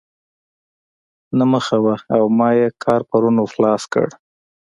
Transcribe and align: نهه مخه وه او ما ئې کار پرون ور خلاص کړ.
نهه 1.37 1.47
مخه 1.53 1.77
وه 1.83 1.95
او 2.15 2.23
ما 2.37 2.49
ئې 2.57 2.67
کار 2.83 3.01
پرون 3.09 3.35
ور 3.39 3.49
خلاص 3.53 3.83
کړ. 3.93 4.07